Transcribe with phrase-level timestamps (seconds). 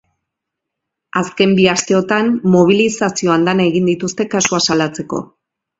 [1.21, 5.27] Azken bi asteotan mobilizazio andana egin dituzte kasua salatzeko.